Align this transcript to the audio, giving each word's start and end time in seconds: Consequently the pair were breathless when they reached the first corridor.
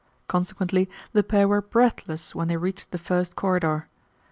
Consequently 0.27 0.89
the 1.13 1.21
pair 1.21 1.47
were 1.47 1.61
breathless 1.61 2.33
when 2.33 2.47
they 2.47 2.57
reached 2.57 2.89
the 2.89 2.97
first 2.97 3.35
corridor. 3.35 3.87